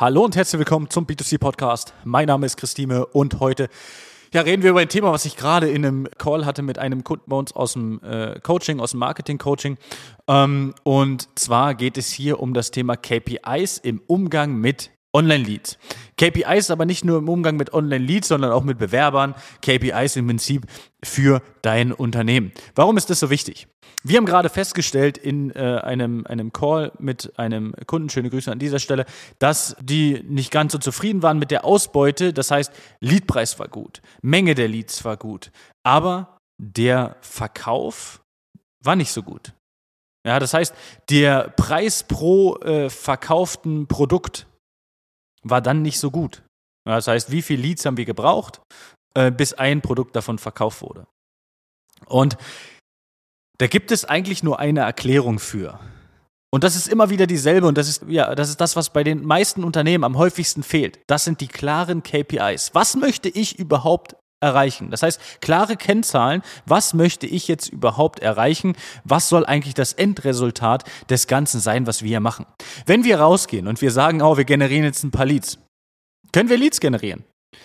Hallo 0.00 0.24
und 0.24 0.36
herzlich 0.36 0.60
willkommen 0.60 0.88
zum 0.88 1.06
B2C 1.06 1.40
Podcast. 1.40 1.92
Mein 2.04 2.28
Name 2.28 2.46
ist 2.46 2.56
Christine 2.56 3.04
und 3.04 3.40
heute 3.40 3.68
ja, 4.32 4.42
reden 4.42 4.62
wir 4.62 4.70
über 4.70 4.78
ein 4.78 4.88
Thema, 4.88 5.10
was 5.10 5.24
ich 5.24 5.36
gerade 5.36 5.68
in 5.68 5.84
einem 5.84 6.06
Call 6.18 6.46
hatte 6.46 6.62
mit 6.62 6.78
einem 6.78 7.02
Kunden 7.02 7.24
bei 7.26 7.34
uns 7.34 7.50
aus 7.50 7.72
dem 7.72 8.00
äh, 8.04 8.38
Coaching, 8.38 8.78
aus 8.78 8.92
dem 8.92 9.00
Marketing-Coaching. 9.00 9.76
Ähm, 10.28 10.72
und 10.84 11.28
zwar 11.36 11.74
geht 11.74 11.98
es 11.98 12.12
hier 12.12 12.38
um 12.38 12.54
das 12.54 12.70
Thema 12.70 12.94
KPIs 12.94 13.78
im 13.78 14.00
Umgang 14.06 14.54
mit 14.54 14.92
Online-Leads. 15.14 15.78
KPIs 16.16 16.70
aber 16.70 16.84
nicht 16.84 17.04
nur 17.04 17.18
im 17.18 17.28
Umgang 17.28 17.56
mit 17.56 17.72
Online-Leads, 17.72 18.28
sondern 18.28 18.52
auch 18.52 18.64
mit 18.64 18.78
Bewerbern. 18.78 19.34
KPIs 19.62 20.16
im 20.16 20.26
Prinzip 20.26 20.66
für 21.02 21.42
dein 21.62 21.92
Unternehmen. 21.92 22.52
Warum 22.74 22.96
ist 22.96 23.08
das 23.08 23.20
so 23.20 23.30
wichtig? 23.30 23.68
Wir 24.04 24.18
haben 24.18 24.26
gerade 24.26 24.48
festgestellt 24.48 25.18
in 25.18 25.50
äh, 25.50 25.80
einem, 25.82 26.26
einem 26.26 26.52
Call 26.52 26.92
mit 26.98 27.38
einem 27.38 27.74
Kunden, 27.86 28.10
schöne 28.10 28.30
Grüße 28.30 28.50
an 28.50 28.58
dieser 28.58 28.78
Stelle, 28.78 29.06
dass 29.38 29.76
die 29.80 30.22
nicht 30.28 30.50
ganz 30.50 30.72
so 30.72 30.78
zufrieden 30.78 31.22
waren 31.22 31.38
mit 31.38 31.50
der 31.50 31.64
Ausbeute. 31.64 32.32
Das 32.32 32.50
heißt, 32.50 32.72
Leadpreis 33.00 33.58
war 33.58 33.68
gut, 33.68 34.02
Menge 34.22 34.54
der 34.54 34.68
Leads 34.68 35.04
war 35.04 35.16
gut, 35.16 35.50
aber 35.84 36.38
der 36.58 37.16
Verkauf 37.20 38.20
war 38.84 38.96
nicht 38.96 39.12
so 39.12 39.22
gut. 39.22 39.52
Ja, 40.26 40.38
das 40.38 40.52
heißt, 40.52 40.74
der 41.10 41.48
Preis 41.50 42.02
pro 42.02 42.56
äh, 42.56 42.90
verkauften 42.90 43.86
Produkt 43.86 44.47
war 45.42 45.60
dann 45.60 45.82
nicht 45.82 45.98
so 45.98 46.10
gut. 46.10 46.42
Das 46.84 47.06
heißt, 47.06 47.30
wie 47.30 47.42
viele 47.42 47.62
Leads 47.62 47.84
haben 47.84 47.96
wir 47.96 48.04
gebraucht, 48.04 48.60
äh, 49.14 49.30
bis 49.30 49.52
ein 49.52 49.82
Produkt 49.82 50.16
davon 50.16 50.38
verkauft 50.38 50.82
wurde. 50.82 51.06
Und 52.06 52.36
da 53.58 53.66
gibt 53.66 53.90
es 53.90 54.04
eigentlich 54.04 54.42
nur 54.42 54.58
eine 54.58 54.80
Erklärung 54.80 55.38
für. 55.38 55.80
Und 56.50 56.64
das 56.64 56.76
ist 56.76 56.88
immer 56.88 57.10
wieder 57.10 57.26
dieselbe 57.26 57.66
und 57.66 57.76
das 57.76 57.88
ist, 57.88 58.04
ja, 58.08 58.34
das 58.34 58.48
ist 58.48 58.60
das, 58.60 58.74
was 58.74 58.90
bei 58.90 59.04
den 59.04 59.24
meisten 59.24 59.64
Unternehmen 59.64 60.04
am 60.04 60.16
häufigsten 60.16 60.62
fehlt. 60.62 60.98
Das 61.06 61.24
sind 61.24 61.42
die 61.42 61.48
klaren 61.48 62.02
KPIs. 62.02 62.70
Was 62.74 62.96
möchte 62.96 63.28
ich 63.28 63.58
überhaupt 63.58 64.16
erreichen? 64.40 64.90
Das 64.90 65.02
heißt, 65.02 65.40
klare 65.40 65.76
Kennzahlen. 65.76 66.42
Was 66.66 66.94
möchte 66.94 67.26
ich 67.26 67.48
jetzt 67.48 67.68
überhaupt 67.68 68.20
erreichen? 68.20 68.76
Was 69.04 69.28
soll 69.28 69.46
eigentlich 69.46 69.74
das 69.74 69.92
Endresultat 69.92 70.84
des 71.10 71.26
Ganzen 71.26 71.60
sein, 71.60 71.86
was 71.86 72.02
wir 72.02 72.08
hier 72.08 72.20
machen? 72.20 72.46
Wenn 72.86 73.04
wir 73.04 73.20
rausgehen 73.20 73.66
und 73.66 73.80
wir 73.80 73.90
sagen, 73.90 74.22
oh, 74.22 74.36
wir 74.36 74.44
generieren 74.44 74.84
jetzt 74.84 75.04
ein 75.04 75.10
paar 75.10 75.26
Leads, 75.26 75.58
können 76.32 76.48
wir 76.48 76.58
Leads 76.58 76.80
generieren? 76.80 77.24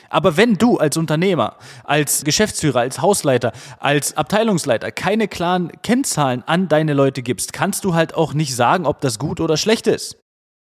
Aber 0.10 0.38
wenn 0.38 0.56
du 0.56 0.78
als 0.78 0.96
Unternehmer, 0.96 1.58
als 1.84 2.24
Geschäftsführer, 2.24 2.80
als 2.82 3.02
Hausleiter, 3.02 3.52
als 3.80 4.16
Abteilungsleiter 4.16 4.92
keine 4.92 5.28
klaren 5.28 5.72
Kennzahlen 5.82 6.44
an 6.46 6.68
deine 6.68 6.94
Leute 6.94 7.22
gibst, 7.22 7.52
kannst 7.52 7.84
du 7.84 7.94
halt 7.94 8.14
auch 8.16 8.34
nicht 8.34 8.56
sagen, 8.56 8.86
ob 8.86 9.02
das 9.02 9.20
gut 9.20 9.40
oder 9.40 9.58
schlecht 9.58 9.88
ist. 9.88 10.23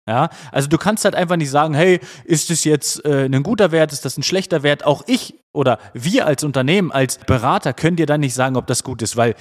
Ja, 0.07 0.29
also 0.51 0.67
du 0.67 0.77
kannst 0.77 1.03
halt 1.03 1.15
einfach 1.15 1.35
nicht 1.35 1.49
sagen, 1.49 1.73
hey, 1.73 1.99
ist 2.25 2.51
das 2.51 2.63
jetzt 2.63 3.03
äh, 3.05 3.25
ein 3.25 3.41
guter 3.41 3.71
Wert, 3.71 3.91
ist 3.91 4.05
das 4.05 4.17
ein 4.17 4.23
schlechter 4.23 4.61
Wert? 4.61 4.85
Auch 4.85 5.03
ich 5.07 5.35
oder 5.51 5.79
wir 5.93 6.27
als 6.27 6.43
Unternehmen, 6.43 6.91
als 6.91 7.17
Berater 7.17 7.73
können 7.73 7.97
dir 7.97 8.05
dann 8.05 8.19
nicht 8.19 8.35
sagen, 8.35 8.55
ob 8.55 8.67
das 8.67 8.83
gut 8.83 9.01
ist, 9.01 9.17
weil 9.17 9.33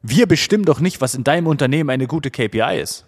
wir 0.00 0.26
bestimmen 0.26 0.64
doch 0.64 0.80
nicht, 0.80 1.02
was 1.02 1.14
in 1.14 1.24
deinem 1.24 1.46
Unternehmen 1.46 1.90
eine 1.90 2.06
gute 2.06 2.30
KPI 2.30 2.80
ist. 2.80 3.06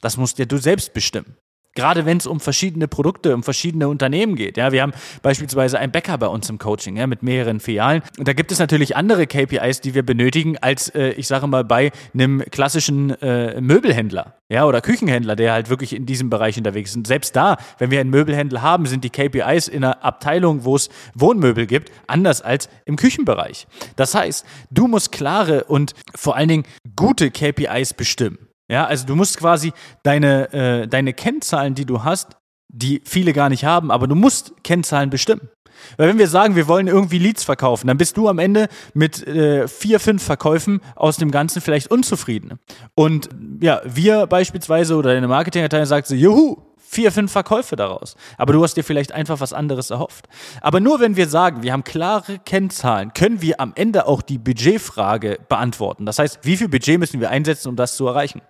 Das 0.00 0.16
musst 0.16 0.38
ja 0.38 0.44
du 0.44 0.56
selbst 0.56 0.92
bestimmen. 0.92 1.36
Gerade 1.74 2.04
wenn 2.04 2.16
es 2.16 2.26
um 2.26 2.40
verschiedene 2.40 2.88
Produkte, 2.88 3.34
um 3.34 3.42
verschiedene 3.42 3.88
Unternehmen 3.88 4.34
geht. 4.34 4.56
Ja, 4.56 4.72
wir 4.72 4.82
haben 4.82 4.92
beispielsweise 5.22 5.78
einen 5.78 5.92
Bäcker 5.92 6.18
bei 6.18 6.26
uns 6.26 6.50
im 6.50 6.58
Coaching 6.58 6.96
ja, 6.96 7.06
mit 7.06 7.22
mehreren 7.22 7.60
Filialen. 7.60 8.02
Und 8.18 8.26
da 8.26 8.32
gibt 8.32 8.50
es 8.50 8.58
natürlich 8.58 8.96
andere 8.96 9.26
KPIs, 9.26 9.80
die 9.80 9.94
wir 9.94 10.02
benötigen, 10.04 10.58
als 10.58 10.88
äh, 10.88 11.10
ich 11.10 11.28
sage 11.28 11.46
mal 11.46 11.64
bei 11.64 11.92
einem 12.12 12.42
klassischen 12.50 13.10
äh, 13.22 13.60
Möbelhändler 13.60 14.34
ja, 14.50 14.66
oder 14.66 14.80
Küchenhändler, 14.80 15.36
der 15.36 15.52
halt 15.52 15.70
wirklich 15.70 15.94
in 15.94 16.06
diesem 16.06 16.28
Bereich 16.28 16.58
unterwegs 16.58 16.90
ist. 16.90 16.96
Und 16.96 17.06
selbst 17.06 17.36
da, 17.36 17.56
wenn 17.78 17.92
wir 17.92 18.00
einen 18.00 18.10
Möbelhändler 18.10 18.62
haben, 18.62 18.86
sind 18.86 19.04
die 19.04 19.10
KPIs 19.10 19.68
in 19.68 19.84
einer 19.84 20.04
Abteilung, 20.04 20.64
wo 20.64 20.74
es 20.74 20.88
Wohnmöbel 21.14 21.66
gibt, 21.66 21.92
anders 22.08 22.42
als 22.42 22.68
im 22.84 22.96
Küchenbereich. 22.96 23.68
Das 23.94 24.14
heißt, 24.14 24.44
du 24.70 24.88
musst 24.88 25.12
klare 25.12 25.64
und 25.64 25.94
vor 26.16 26.36
allen 26.36 26.48
Dingen 26.48 26.64
gute 26.96 27.30
KPIs 27.30 27.94
bestimmen. 27.94 28.49
Ja, 28.70 28.86
also 28.86 29.04
du 29.04 29.16
musst 29.16 29.36
quasi 29.36 29.72
deine, 30.04 30.52
äh, 30.52 30.86
deine 30.86 31.12
Kennzahlen, 31.12 31.74
die 31.74 31.84
du 31.84 32.04
hast, 32.04 32.36
die 32.68 33.02
viele 33.04 33.32
gar 33.32 33.48
nicht 33.48 33.64
haben, 33.64 33.90
aber 33.90 34.06
du 34.06 34.14
musst 34.14 34.52
Kennzahlen 34.62 35.10
bestimmen. 35.10 35.48
Weil 35.96 36.08
wenn 36.08 36.18
wir 36.18 36.28
sagen, 36.28 36.54
wir 36.54 36.68
wollen 36.68 36.86
irgendwie 36.86 37.18
Leads 37.18 37.42
verkaufen, 37.42 37.88
dann 37.88 37.96
bist 37.96 38.16
du 38.16 38.28
am 38.28 38.38
Ende 38.38 38.68
mit 38.94 39.26
äh, 39.26 39.66
vier, 39.66 39.98
fünf 39.98 40.22
Verkäufen 40.22 40.80
aus 40.94 41.16
dem 41.16 41.32
Ganzen 41.32 41.60
vielleicht 41.60 41.90
unzufrieden. 41.90 42.60
Und 42.94 43.28
ja, 43.60 43.80
wir 43.84 44.28
beispielsweise 44.28 44.94
oder 44.94 45.14
deine 45.14 45.26
Marketingabteilung 45.26 45.86
sagt 45.86 46.06
so, 46.06 46.14
juhu, 46.14 46.58
vier, 46.76 47.10
fünf 47.10 47.32
Verkäufe 47.32 47.74
daraus. 47.74 48.14
Aber 48.36 48.52
du 48.52 48.62
hast 48.62 48.76
dir 48.76 48.84
vielleicht 48.84 49.10
einfach 49.10 49.40
was 49.40 49.52
anderes 49.52 49.90
erhofft. 49.90 50.28
Aber 50.60 50.78
nur 50.78 51.00
wenn 51.00 51.16
wir 51.16 51.28
sagen, 51.28 51.62
wir 51.62 51.72
haben 51.72 51.84
klare 51.84 52.38
Kennzahlen, 52.38 53.14
können 53.14 53.42
wir 53.42 53.60
am 53.60 53.72
Ende 53.74 54.06
auch 54.06 54.22
die 54.22 54.38
Budgetfrage 54.38 55.38
beantworten. 55.48 56.06
Das 56.06 56.18
heißt, 56.18 56.40
wie 56.42 56.56
viel 56.56 56.68
Budget 56.68 57.00
müssen 57.00 57.20
wir 57.20 57.30
einsetzen, 57.30 57.68
um 57.68 57.76
das 57.76 57.96
zu 57.96 58.06
erreichen? 58.06 58.42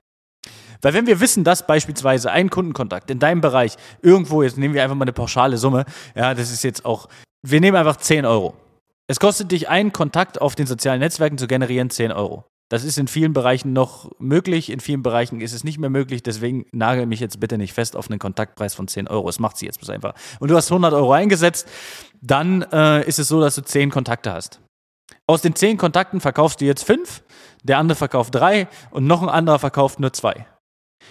Weil 0.82 0.94
wenn 0.94 1.06
wir 1.06 1.20
wissen, 1.20 1.44
dass 1.44 1.66
beispielsweise 1.66 2.30
ein 2.30 2.50
Kundenkontakt 2.50 3.10
in 3.10 3.18
deinem 3.18 3.40
Bereich 3.40 3.76
irgendwo, 4.02 4.42
jetzt 4.42 4.58
nehmen 4.58 4.74
wir 4.74 4.82
einfach 4.82 4.96
mal 4.96 5.04
eine 5.04 5.12
pauschale 5.12 5.58
Summe, 5.58 5.84
ja, 6.14 6.34
das 6.34 6.50
ist 6.50 6.64
jetzt 6.64 6.84
auch, 6.84 7.08
wir 7.42 7.60
nehmen 7.60 7.76
einfach 7.76 7.96
10 7.96 8.24
Euro. 8.24 8.54
Es 9.06 9.18
kostet 9.18 9.50
dich 9.50 9.68
einen 9.68 9.92
Kontakt 9.92 10.40
auf 10.40 10.54
den 10.54 10.66
sozialen 10.66 11.00
Netzwerken 11.00 11.36
zu 11.36 11.46
generieren 11.46 11.90
10 11.90 12.12
Euro. 12.12 12.44
Das 12.70 12.84
ist 12.84 12.98
in 12.98 13.08
vielen 13.08 13.32
Bereichen 13.32 13.72
noch 13.72 14.12
möglich, 14.20 14.70
in 14.70 14.78
vielen 14.78 15.02
Bereichen 15.02 15.40
ist 15.40 15.52
es 15.52 15.64
nicht 15.64 15.78
mehr 15.78 15.90
möglich, 15.90 16.22
deswegen 16.22 16.66
nagel 16.70 17.06
mich 17.06 17.18
jetzt 17.18 17.40
bitte 17.40 17.58
nicht 17.58 17.72
fest 17.72 17.96
auf 17.96 18.08
einen 18.08 18.20
Kontaktpreis 18.20 18.74
von 18.74 18.86
10 18.86 19.08
Euro. 19.08 19.28
Es 19.28 19.40
macht 19.40 19.56
sie 19.56 19.66
jetzt 19.66 19.80
bloß 19.80 19.90
einfach. 19.90 20.14
Und 20.38 20.52
du 20.52 20.56
hast 20.56 20.70
100 20.70 20.92
Euro 20.92 21.12
eingesetzt, 21.12 21.66
dann 22.20 22.62
äh, 22.70 23.04
ist 23.08 23.18
es 23.18 23.26
so, 23.26 23.40
dass 23.40 23.56
du 23.56 23.62
10 23.62 23.90
Kontakte 23.90 24.32
hast. 24.32 24.60
Aus 25.26 25.42
den 25.42 25.56
10 25.56 25.78
Kontakten 25.78 26.20
verkaufst 26.20 26.60
du 26.60 26.64
jetzt 26.64 26.84
5, 26.84 27.24
der 27.64 27.78
andere 27.78 27.96
verkauft 27.96 28.36
3 28.36 28.68
und 28.92 29.08
noch 29.08 29.22
ein 29.22 29.28
anderer 29.28 29.58
verkauft 29.58 29.98
nur 29.98 30.12
2. 30.12 30.46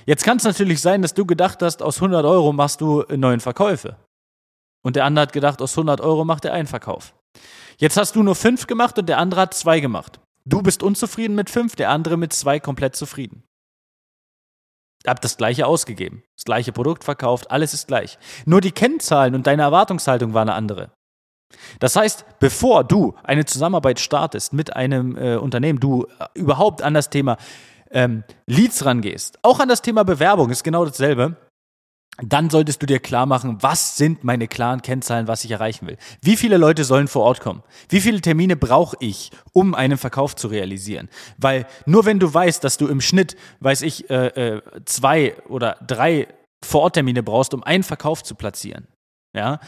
Jetzt 0.05 0.23
kann 0.23 0.37
es 0.37 0.43
natürlich 0.43 0.81
sein, 0.81 1.01
dass 1.01 1.13
du 1.13 1.25
gedacht 1.25 1.61
hast, 1.61 1.81
aus 1.81 1.97
100 1.97 2.25
Euro 2.25 2.53
machst 2.53 2.81
du 2.81 3.03
neun 3.15 3.39
Verkäufe. 3.39 3.97
Und 4.81 4.95
der 4.95 5.05
andere 5.05 5.23
hat 5.23 5.33
gedacht, 5.33 5.61
aus 5.61 5.73
100 5.73 6.01
Euro 6.01 6.25
macht 6.25 6.45
er 6.45 6.53
einen 6.53 6.67
Verkauf. 6.67 7.13
Jetzt 7.77 7.97
hast 7.97 8.15
du 8.15 8.23
nur 8.23 8.35
fünf 8.35 8.67
gemacht 8.67 8.97
und 8.97 9.07
der 9.07 9.17
andere 9.17 9.41
hat 9.41 9.53
zwei 9.53 9.79
gemacht. 9.79 10.19
Du 10.45 10.61
bist 10.61 10.83
unzufrieden 10.83 11.35
mit 11.35 11.49
fünf, 11.49 11.75
der 11.75 11.89
andere 11.89 12.17
mit 12.17 12.33
zwei 12.33 12.59
komplett 12.59 12.95
zufrieden. 12.95 13.43
Hab 15.07 15.21
das 15.21 15.37
gleiche 15.37 15.65
ausgegeben, 15.65 16.23
das 16.35 16.43
gleiche 16.43 16.73
Produkt 16.73 17.03
verkauft, 17.03 17.51
alles 17.51 17.73
ist 17.73 17.87
gleich. 17.87 18.17
Nur 18.45 18.59
die 18.59 18.71
Kennzahlen 18.71 19.33
und 19.33 19.47
deine 19.47 19.61
Erwartungshaltung 19.61 20.33
war 20.33 20.41
eine 20.41 20.53
andere. 20.53 20.91
Das 21.79 21.95
heißt, 21.95 22.25
bevor 22.39 22.83
du 22.83 23.15
eine 23.23 23.45
Zusammenarbeit 23.45 23.99
startest 23.99 24.53
mit 24.53 24.75
einem 24.75 25.17
äh, 25.17 25.37
Unternehmen, 25.37 25.79
du 25.79 26.05
äh, 26.05 26.25
überhaupt 26.33 26.81
an 26.81 26.93
das 26.93 27.09
Thema 27.09 27.37
ähm, 27.91 28.23
Leads 28.47 28.85
rangehst, 28.85 29.39
auch 29.41 29.59
an 29.59 29.69
das 29.69 29.81
Thema 29.81 30.03
Bewerbung 30.03 30.49
ist 30.49 30.63
genau 30.63 30.85
dasselbe, 30.85 31.35
dann 32.21 32.49
solltest 32.49 32.81
du 32.81 32.85
dir 32.85 32.99
klar 32.99 33.25
machen, 33.25 33.57
was 33.61 33.97
sind 33.97 34.23
meine 34.23 34.47
klaren 34.47 34.81
Kennzahlen, 34.81 35.27
was 35.27 35.43
ich 35.45 35.51
erreichen 35.51 35.87
will. 35.87 35.97
Wie 36.21 36.35
viele 36.35 36.57
Leute 36.57 36.83
sollen 36.83 37.07
vor 37.07 37.23
Ort 37.23 37.39
kommen? 37.39 37.63
Wie 37.87 38.01
viele 38.01 38.19
Termine 38.21 38.55
brauche 38.55 38.97
ich, 38.99 39.31
um 39.53 39.73
einen 39.73 39.97
Verkauf 39.97 40.35
zu 40.35 40.47
realisieren? 40.47 41.09
Weil 41.37 41.65
nur 41.85 42.05
wenn 42.05 42.19
du 42.19 42.33
weißt, 42.33 42.63
dass 42.63 42.77
du 42.77 42.87
im 42.87 43.01
Schnitt, 43.01 43.37
weiß 43.61 43.83
ich, 43.83 44.09
äh, 44.09 44.27
äh, 44.27 44.61
zwei 44.85 45.35
oder 45.47 45.77
drei 45.85 46.27
Vororttermine 46.65 47.23
brauchst, 47.23 47.53
um 47.53 47.63
einen 47.63 47.83
Verkauf 47.83 48.23
zu 48.23 48.35
platzieren, 48.35 48.87
ja, 49.33 49.59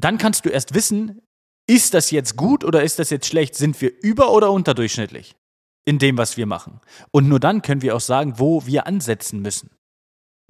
dann 0.00 0.18
kannst 0.18 0.44
du 0.46 0.48
erst 0.48 0.74
wissen, 0.74 1.20
ist 1.68 1.94
das 1.94 2.10
jetzt 2.10 2.36
gut 2.36 2.64
oder 2.64 2.82
ist 2.82 2.98
das 2.98 3.10
jetzt 3.10 3.26
schlecht? 3.26 3.54
Sind 3.54 3.80
wir 3.80 3.92
über- 4.02 4.32
oder 4.32 4.50
unterdurchschnittlich? 4.50 5.36
In 5.84 5.98
dem, 5.98 6.18
was 6.18 6.36
wir 6.36 6.46
machen. 6.46 6.80
Und 7.10 7.28
nur 7.28 7.40
dann 7.40 7.62
können 7.62 7.82
wir 7.82 7.96
auch 7.96 8.00
sagen, 8.00 8.34
wo 8.38 8.66
wir 8.66 8.86
ansetzen 8.86 9.40
müssen. 9.40 9.70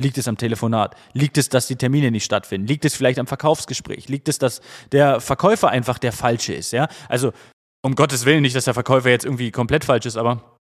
Liegt 0.00 0.18
es 0.18 0.28
am 0.28 0.36
Telefonat? 0.36 0.96
Liegt 1.12 1.38
es, 1.38 1.48
dass 1.48 1.66
die 1.66 1.76
Termine 1.76 2.10
nicht 2.10 2.24
stattfinden? 2.24 2.66
Liegt 2.66 2.84
es 2.84 2.94
vielleicht 2.94 3.18
am 3.18 3.26
Verkaufsgespräch? 3.26 4.08
Liegt 4.08 4.28
es, 4.28 4.38
dass 4.38 4.60
der 4.90 5.20
Verkäufer 5.20 5.68
einfach 5.68 5.98
der 5.98 6.12
Falsche 6.12 6.54
ist? 6.54 6.72
Ja, 6.72 6.88
also 7.08 7.32
um 7.82 7.94
Gottes 7.94 8.24
Willen 8.24 8.42
nicht, 8.42 8.56
dass 8.56 8.64
der 8.64 8.74
Verkäufer 8.74 9.10
jetzt 9.10 9.24
irgendwie 9.24 9.50
komplett 9.50 9.84
falsch 9.84 10.06
ist, 10.06 10.16
aber 10.16 10.56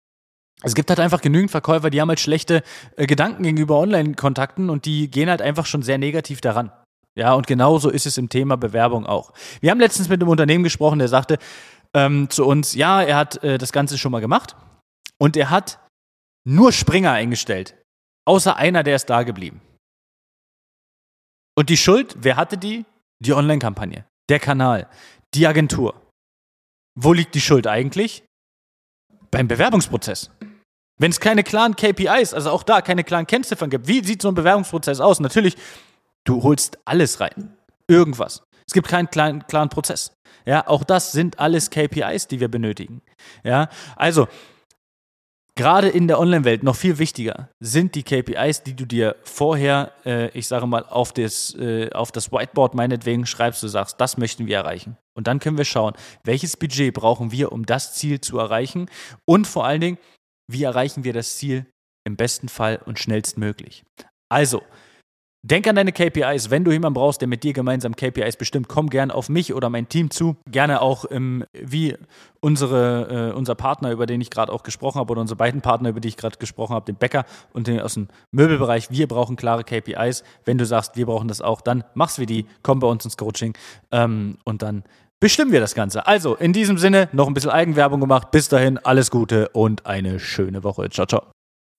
es 0.61 0.75
gibt 0.75 0.89
halt 0.89 0.99
einfach 0.99 1.21
genügend 1.21 1.51
Verkäufer, 1.51 1.89
die 1.89 2.01
haben 2.01 2.09
halt 2.09 2.19
schlechte 2.19 2.63
äh, 2.97 3.07
Gedanken 3.07 3.43
gegenüber 3.43 3.79
Online-Kontakten 3.79 4.69
und 4.69 4.85
die 4.85 5.09
gehen 5.09 5.29
halt 5.29 5.41
einfach 5.41 5.65
schon 5.65 5.83
sehr 5.83 5.97
negativ 5.97 6.41
daran. 6.41 6.71
Ja, 7.15 7.33
und 7.33 7.47
genauso 7.47 7.89
ist 7.89 8.05
es 8.05 8.17
im 8.17 8.29
Thema 8.29 8.55
Bewerbung 8.55 9.05
auch. 9.05 9.33
Wir 9.61 9.71
haben 9.71 9.79
letztens 9.79 10.09
mit 10.09 10.21
einem 10.21 10.29
Unternehmen 10.29 10.63
gesprochen, 10.63 10.99
der 10.99 11.07
sagte, 11.07 11.37
ähm, 11.95 12.29
zu 12.29 12.45
uns, 12.45 12.73
ja, 12.73 13.01
er 13.01 13.17
hat 13.17 13.43
äh, 13.43 13.57
das 13.57 13.71
Ganze 13.71 13.97
schon 13.97 14.11
mal 14.11 14.21
gemacht 14.21 14.55
und 15.17 15.35
er 15.37 15.49
hat 15.49 15.79
nur 16.47 16.71
Springer 16.71 17.11
eingestellt, 17.11 17.75
außer 18.25 18.55
einer, 18.55 18.83
der 18.83 18.95
ist 18.95 19.09
da 19.09 19.23
geblieben. 19.23 19.61
Und 21.57 21.69
die 21.69 21.77
Schuld, 21.77 22.15
wer 22.19 22.35
hatte 22.37 22.57
die? 22.57 22.85
Die 23.21 23.33
Online-Kampagne, 23.33 24.05
der 24.29 24.39
Kanal, 24.39 24.87
die 25.33 25.45
Agentur. 25.45 25.93
Wo 26.97 27.11
liegt 27.11 27.35
die 27.35 27.41
Schuld 27.41 27.67
eigentlich? 27.67 28.23
Beim 29.29 29.47
Bewerbungsprozess. 29.47 30.31
Wenn 30.97 31.11
es 31.11 31.19
keine 31.19 31.43
klaren 31.43 31.75
KPIs, 31.75 32.33
also 32.33 32.51
auch 32.51 32.63
da 32.63 32.81
keine 32.81 33.03
klaren 33.03 33.27
Kennziffern 33.27 33.69
gibt, 33.69 33.87
wie 33.87 34.03
sieht 34.03 34.21
so 34.21 34.29
ein 34.29 34.35
Bewerbungsprozess 34.35 35.01
aus? 35.01 35.19
Natürlich 35.19 35.57
Du 36.29 36.43
holst 36.43 36.77
alles 36.85 37.19
rein. 37.19 37.57
Irgendwas. 37.87 38.43
Es 38.69 38.73
gibt 38.73 38.87
keinen 38.87 39.09
klaren, 39.09 39.47
klaren 39.47 39.69
Prozess. 39.69 40.13
Ja, 40.45 40.67
auch 40.67 40.83
das 40.83 41.11
sind 41.11 41.39
alles 41.39 41.71
KPIs, 41.71 42.27
die 42.27 42.39
wir 42.39 42.49
benötigen. 42.49 43.01
Ja, 43.43 43.67
also 43.95 44.27
gerade 45.55 45.89
in 45.89 46.07
der 46.07 46.19
Online-Welt 46.19 46.61
noch 46.61 46.75
viel 46.75 46.99
wichtiger 46.99 47.49
sind 47.59 47.95
die 47.95 48.03
KPIs, 48.03 48.61
die 48.61 48.75
du 48.75 48.85
dir 48.85 49.15
vorher, 49.23 49.93
äh, 50.05 50.29
ich 50.37 50.47
sage 50.47 50.67
mal, 50.67 50.85
auf 50.85 51.13
das, 51.13 51.55
äh, 51.55 51.89
auf 51.93 52.11
das 52.11 52.31
Whiteboard 52.31 52.75
meinetwegen 52.75 53.25
schreibst, 53.25 53.63
du 53.63 53.67
sagst, 53.67 53.99
das 53.99 54.17
möchten 54.17 54.45
wir 54.45 54.57
erreichen. 54.57 54.97
Und 55.17 55.25
dann 55.25 55.39
können 55.39 55.57
wir 55.57 55.65
schauen, 55.65 55.95
welches 56.23 56.55
Budget 56.55 56.93
brauchen 56.93 57.31
wir, 57.31 57.51
um 57.51 57.65
das 57.65 57.95
Ziel 57.95 58.21
zu 58.21 58.37
erreichen 58.37 58.87
und 59.25 59.47
vor 59.47 59.65
allen 59.65 59.81
Dingen, 59.81 59.97
wie 60.47 60.61
erreichen 60.61 61.03
wir 61.03 61.13
das 61.13 61.37
Ziel 61.37 61.65
im 62.05 62.17
besten 62.17 62.49
Fall 62.49 62.79
und 62.85 62.99
schnellstmöglich. 62.99 63.83
Also, 64.29 64.61
Denk 65.41 65.67
an 65.67 65.75
deine 65.75 65.93
KPIs. 65.93 66.49
Wenn 66.49 66.65
du 66.65 66.71
jemanden 66.71 66.95
brauchst, 66.95 67.21
der 67.21 67.29
mit 67.29 67.43
dir 67.43 67.53
gemeinsam 67.53 67.95
KPIs 67.95 68.35
bestimmt, 68.35 68.67
komm 68.67 68.89
gerne 68.89 69.15
auf 69.15 69.29
mich 69.29 69.53
oder 69.53 69.69
mein 69.69 69.87
Team 69.87 70.11
zu. 70.11 70.35
Gerne 70.51 70.81
auch 70.81 71.05
im, 71.05 71.45
wie 71.53 71.95
unsere, 72.41 73.31
äh, 73.31 73.33
unser 73.33 73.55
Partner, 73.55 73.91
über 73.91 74.05
den 74.05 74.19
ich 74.19 74.31
gerade 74.31 74.51
auch 74.51 74.63
gesprochen 74.63 74.99
habe, 74.99 75.11
oder 75.11 75.21
unsere 75.21 75.37
beiden 75.37 75.61
Partner, 75.61 75.89
über 75.89 76.01
die 76.01 76.09
ich 76.09 76.17
gerade 76.17 76.37
gesprochen 76.37 76.75
habe, 76.75 76.85
den 76.85 76.95
Bäcker 76.95 77.23
und 77.53 77.67
den 77.67 77.79
aus 77.79 77.93
dem 77.93 78.09
Möbelbereich. 78.31 78.91
Wir 78.91 79.07
brauchen 79.07 79.37
klare 79.37 79.63
KPIs. 79.63 80.23
Wenn 80.43 80.57
du 80.57 80.65
sagst, 80.65 80.97
wir 80.97 81.05
brauchen 81.05 81.29
das 81.29 81.39
auch, 81.39 81.61
dann 81.61 81.85
mach's 81.93 82.19
wie 82.19 82.25
die, 82.25 82.45
komm 82.61 82.79
bei 82.79 82.87
uns 82.87 83.05
ins 83.05 83.15
Coaching 83.15 83.53
ähm, 83.91 84.37
und 84.43 84.61
dann 84.61 84.83
bestimmen 85.21 85.53
wir 85.53 85.61
das 85.61 85.73
Ganze. 85.73 86.05
Also, 86.05 86.35
in 86.35 86.51
diesem 86.51 86.77
Sinne, 86.77 87.07
noch 87.13 87.27
ein 87.27 87.33
bisschen 87.33 87.51
Eigenwerbung 87.51 88.01
gemacht. 88.01 88.31
Bis 88.31 88.49
dahin, 88.49 88.77
alles 88.77 89.09
Gute 89.09 89.47
und 89.49 89.85
eine 89.85 90.19
schöne 90.19 90.65
Woche. 90.65 90.89
Ciao, 90.89 91.07
ciao. 91.07 91.23